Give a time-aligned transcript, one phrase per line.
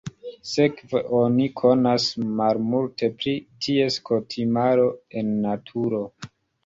[0.51, 2.07] Sekve oni konas
[2.39, 3.35] malmulte pri
[3.67, 4.89] ties kutimaro
[5.23, 6.03] en naturo.